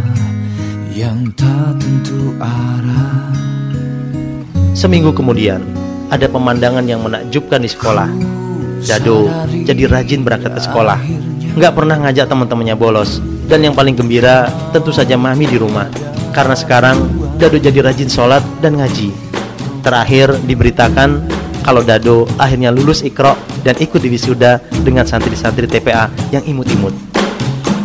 yang 0.90 1.30
tak 1.38 1.78
tentu 1.78 2.34
arah. 2.42 3.30
Seminggu 4.74 5.14
kemudian, 5.14 5.62
ada 6.10 6.26
pemandangan 6.26 6.82
yang 6.82 7.06
menakjubkan 7.06 7.62
di 7.62 7.70
sekolah. 7.70 8.10
Dado 8.82 9.30
jadi 9.62 9.86
rajin 9.86 10.26
berangkat 10.26 10.58
ke 10.58 10.66
sekolah. 10.66 10.98
Nggak 11.54 11.78
pernah 11.78 12.02
ngajak 12.02 12.26
teman-temannya 12.26 12.74
bolos. 12.74 13.22
Dan 13.46 13.62
yang 13.62 13.78
paling 13.78 13.94
gembira 13.94 14.50
tentu 14.74 14.90
saja 14.90 15.14
Mami 15.14 15.46
di 15.46 15.62
rumah. 15.62 16.11
Karena 16.32 16.56
sekarang 16.56 16.98
Dado 17.36 17.60
jadi 17.60 17.78
rajin 17.84 18.08
sholat 18.08 18.40
dan 18.64 18.80
ngaji. 18.80 19.12
Terakhir 19.84 20.34
diberitakan 20.48 21.22
kalau 21.62 21.84
Dado 21.84 22.26
akhirnya 22.40 22.72
lulus 22.74 23.04
ikro 23.04 23.36
dan 23.62 23.78
ikut 23.78 24.00
di 24.02 24.08
wisuda 24.10 24.58
dengan 24.82 25.06
santri-santri 25.06 25.68
TPA 25.68 26.10
yang 26.34 26.42
imut-imut. 26.42 27.12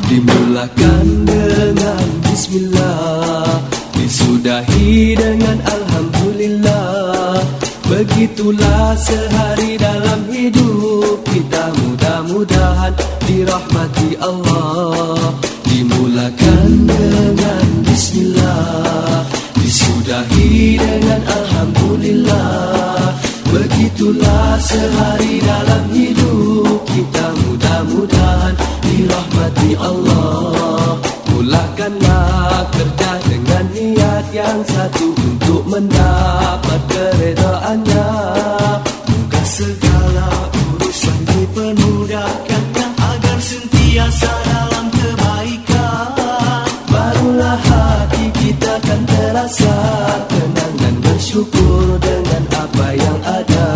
Dimulakan 0.07 1.27
dengan 1.27 2.07
Bismillah 2.23 3.59
Disudahi 3.91 5.19
dengan 5.19 5.59
Alhamdulillah 5.67 7.43
Begitulah 7.83 8.95
sehari 8.95 9.75
dalam 9.75 10.23
hidup 10.31 11.27
kita 11.27 11.75
Mudah-mudahan 11.75 12.95
dirahmati 13.27 14.15
Allah 14.23 15.35
Dimulakan 15.67 16.87
dengan 16.87 17.66
dengan 20.87 21.21
Alhamdulillah. 21.27 23.11
Begitulah 23.51 24.55
sehari 24.59 25.43
dalam 25.43 25.83
hidup 25.91 26.79
kita. 26.87 27.25
Mudah-mudahan 27.43 28.55
dirahmati 28.83 29.71
Allah. 29.75 30.95
Mulakanlah 31.31 32.65
kerja 32.71 33.11
dengan 33.27 33.65
niat 33.75 34.25
yang 34.31 34.59
satu 34.63 35.11
Untuk 35.15 35.63
mendapat 35.67 36.81
keredaannya. 36.91 38.09
Moga 39.07 39.43
segala 39.47 40.27
urusan 40.75 41.19
dipermudahkannya 41.29 42.87
Agar 42.99 43.39
sentiasa 43.39 44.46
bersyukur 51.37 52.01
dengan 52.01 52.43
apa 52.49 52.87
yang 52.97 53.19
ada. 53.21 53.69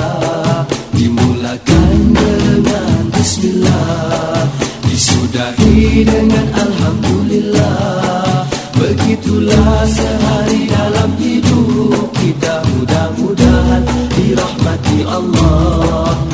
Dimulakan 0.97 1.93
dengan 2.09 2.97
Bismillah 3.13 4.49
Disudahi 4.89 6.01
dengan 6.01 6.47
Alhamdulillah. 6.57 8.49
Begitulah 8.73 9.85
sehari 9.85 10.73
dalam 10.73 11.13
hidup 11.21 12.09
kita. 12.17 12.65
Mudah-mudahan 12.65 13.83
dirahmati 14.17 14.97
Allah 15.05 16.30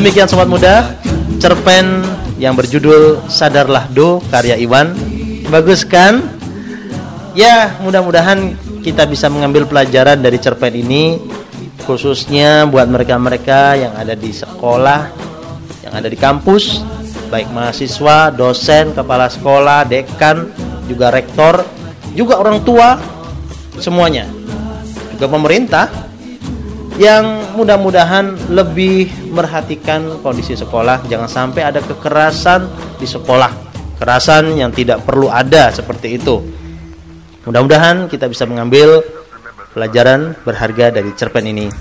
Demikian 0.00 0.24
sobat 0.32 0.48
muda, 0.48 0.96
cerpen 1.36 2.00
yang 2.40 2.56
berjudul 2.56 3.20
Sadarlah 3.28 3.84
Do 3.92 4.24
karya 4.32 4.56
Iwan. 4.56 4.96
Bagus 5.52 5.84
kan? 5.84 6.24
Ya, 7.36 7.76
mudah-mudahan 7.84 8.56
kita 8.80 9.04
bisa 9.04 9.28
mengambil 9.28 9.68
pelajaran 9.68 10.24
dari 10.24 10.40
cerpen 10.40 10.72
ini 10.72 11.20
khususnya 11.84 12.64
buat 12.64 12.88
mereka-mereka 12.88 13.76
yang 13.76 13.92
ada 13.92 14.16
di 14.16 14.32
sekolah, 14.32 15.12
yang 15.84 15.92
ada 15.92 16.08
di 16.08 16.16
kampus, 16.16 16.80
baik 17.28 17.52
mahasiswa, 17.52 18.32
dosen, 18.32 18.96
kepala 18.96 19.28
sekolah, 19.28 19.84
dekan, 19.84 20.48
juga 20.88 21.12
rektor, 21.12 21.60
juga 22.16 22.40
orang 22.40 22.64
tua, 22.64 22.96
semuanya. 23.76 24.24
Juga 25.12 25.28
pemerintah 25.28 26.09
yang 27.00 27.56
mudah-mudahan 27.56 28.52
lebih 28.52 29.32
merhatikan 29.32 30.20
kondisi 30.20 30.52
sekolah, 30.52 31.00
jangan 31.08 31.32
sampai 31.32 31.64
ada 31.64 31.80
kekerasan 31.80 32.68
di 33.00 33.08
sekolah. 33.08 33.72
Kekerasan 33.96 34.52
yang 34.60 34.68
tidak 34.68 35.00
perlu 35.08 35.32
ada 35.32 35.72
seperti 35.72 36.20
itu. 36.20 36.44
Mudah-mudahan 37.48 38.04
kita 38.04 38.28
bisa 38.28 38.44
mengambil 38.44 39.00
pelajaran 39.72 40.36
berharga 40.44 40.92
dari 40.92 41.08
cerpen 41.16 41.48
ini. 41.48 41.72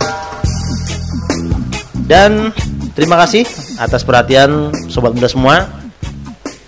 Dan 2.07 2.55
terima 2.95 3.19
kasih 3.19 3.43
atas 3.75 4.07
perhatian 4.07 4.71
sobat 4.87 5.11
muda 5.11 5.27
semua. 5.27 5.67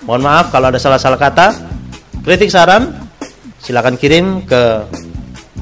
Mohon 0.03 0.21
maaf 0.27 0.51
kalau 0.51 0.67
ada 0.67 0.77
salah-salah 0.77 1.15
kata. 1.15 1.55
Kritik 2.21 2.51
saran 2.51 2.99
silakan 3.63 3.95
kirim 3.95 4.43
ke 4.43 4.85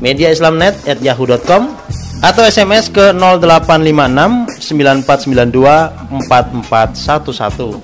mediaislamnet@yahoo.com 0.01 1.78
atau 2.19 2.43
SMS 2.43 2.91
ke 2.91 3.15
0856 3.15 4.59
9492 4.59 6.27
4411. 6.27 7.79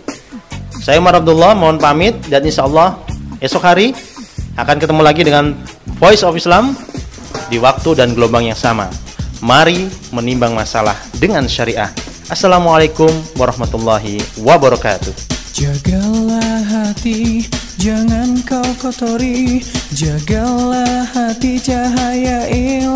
Saya 0.83 0.99
Umar 0.99 1.17
Abdullah 1.23 1.55
mohon 1.55 1.79
pamit 1.79 2.19
dan 2.27 2.43
insya 2.43 2.67
Allah 2.67 2.99
esok 3.39 3.63
hari 3.63 3.95
akan 4.59 4.77
ketemu 4.79 5.01
lagi 5.01 5.23
dengan 5.23 5.55
Voice 5.97 6.23
of 6.27 6.35
Islam 6.35 6.75
di 7.47 7.55
waktu 7.59 7.95
dan 7.95 8.11
gelombang 8.11 8.51
yang 8.51 8.59
sama. 8.59 8.91
Mari 9.39 9.87
menimbang 10.11 10.51
masalah 10.55 10.95
dengan 11.15 11.47
syariah. 11.47 11.91
Assalamualaikum 12.27 13.11
warahmatullahi 13.39 14.19
wabarakatuh. 14.41 15.13
Jagalah 15.55 16.67
hati, 16.67 17.47
jangan 17.79 18.35
kau 18.43 18.59
kotori 18.75 19.63
Jagalah 19.95 21.07
hati 21.15 21.55
cahaya 21.63 22.43
ilahi 22.51 22.94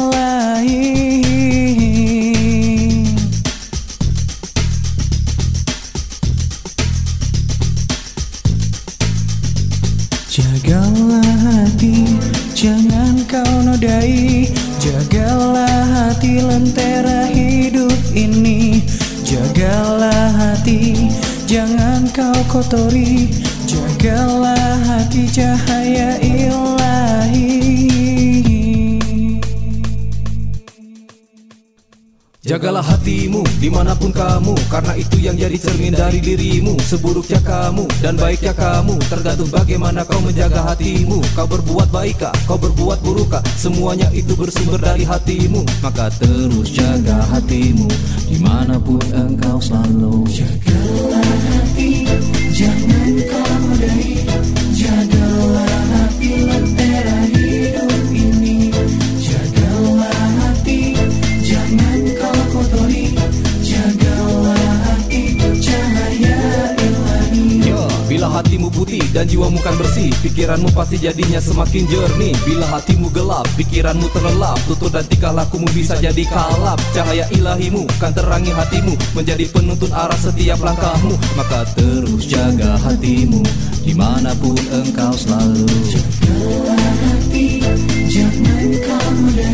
kamu 34.19 34.53
Karena 34.67 34.93
itu 34.99 35.15
yang 35.23 35.39
jadi 35.39 35.55
cermin 35.55 35.95
dari 35.95 36.19
dirimu 36.19 36.75
Seburuknya 36.83 37.39
kamu 37.39 37.87
dan 38.03 38.19
baiknya 38.19 38.51
kamu 38.51 38.99
Tergantung 39.07 39.47
bagaimana 39.47 40.03
kau 40.03 40.19
menjaga 40.19 40.75
hatimu. 40.75 41.23
Kau 41.31 41.47
berbuat 41.47 41.87
baikkah, 41.87 42.35
kau 42.43 42.59
berbuat 42.59 42.99
burukkah 42.99 43.39
Semuanya 43.55 44.11
itu 44.11 44.35
bersumber 44.35 44.83
dari 44.83 45.07
hatimu. 45.07 45.63
Maka 45.79 46.11
terus 46.19 46.67
jaga 46.75 47.23
hatimu 47.31 47.87
Di 48.27 48.37
mana 48.43 48.75
pun 48.75 48.99
engkau 49.15 49.57
selalu. 49.63 50.27
Jagalah 50.29 51.39
hati, 51.55 51.88
Pikiranmu 70.39 70.71
pasti 70.71 70.95
jadinya 70.95 71.35
semakin 71.35 71.83
jernih. 71.83 72.31
Bila 72.47 72.63
hatimu 72.71 73.11
gelap, 73.11 73.43
pikiranmu 73.59 74.07
terlelap 74.07 74.55
Tutur 74.71 74.87
dan 74.87 75.03
tingkah 75.03 75.35
lakumu 75.35 75.67
bisa 75.75 75.99
jadi 75.99 76.23
kalap. 76.31 76.79
Cahaya 76.95 77.27
ilahimu 77.35 77.83
kan 77.99 78.15
terangi 78.15 78.55
hatimu 78.55 78.95
Menjadi 79.19 79.51
penuntun 79.51 79.91
arah 79.91 80.15
setiap 80.15 80.63
langkahmu. 80.63 81.11
Maka 81.35 81.67
terus 81.75 82.23
jaga 82.23 82.79
hatimu 82.87 83.43
Di 83.83 83.91
mana 83.91 84.31
pun 84.39 84.55
engkau 84.71 85.11
selalu. 85.11 85.67
Jagalah 85.91 86.95
hati, 87.03 87.59
jangan 88.07 88.67
kau 88.79 89.07
nodai 89.19 89.48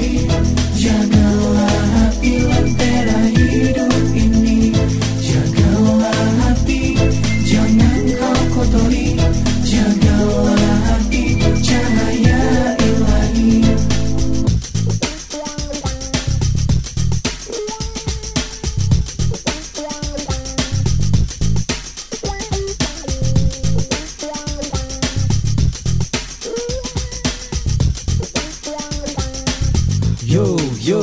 Yo 30.85 31.01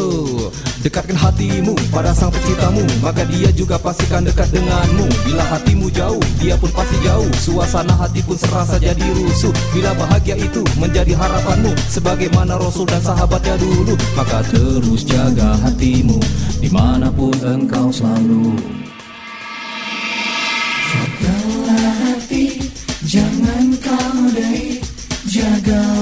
Dekatkan 0.78 1.18
hatimu 1.18 1.74
pada 1.90 2.14
sang 2.14 2.30
penciptamu 2.30 2.86
Maka 3.02 3.26
dia 3.26 3.50
juga 3.50 3.74
pastikan 3.82 4.22
dekat 4.22 4.46
denganmu. 4.54 5.10
Bila 5.26 5.42
hatimu 5.42 5.90
jauh, 5.90 6.22
dia 6.38 6.54
pun 6.54 6.70
pasti 6.70 6.94
jauh. 7.02 7.26
Suasana 7.42 7.90
hati 7.98 8.22
pun 8.22 8.38
serasa 8.38 8.78
jadi 8.78 9.02
rusuh. 9.02 9.50
Bila 9.74 9.90
bahagia 9.98 10.38
itu 10.38 10.62
menjadi 10.78 11.18
harapanmu 11.18 11.74
Sebagaimana 11.90 12.62
Rasul 12.62 12.86
dan 12.86 13.02
sahabatnya 13.02 13.58
dulu 13.58 13.98
Maka 14.14 14.46
terus 14.54 15.02
jaga 15.02 15.58
hatimu 15.66 16.22
Di 16.62 16.70
mana 16.70 17.10
pun 17.10 17.34
engkau 17.42 17.90
selalu. 17.90 18.54
Jagalah 20.94 21.94
hati, 22.06 22.70
jangan 23.02 23.74
kau 23.82 24.06
nodai 24.14 24.78
Jagalah 25.26 26.01